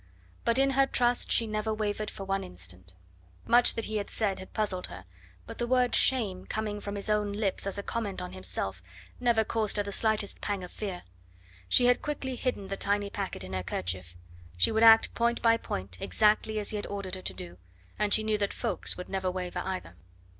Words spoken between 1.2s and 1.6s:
she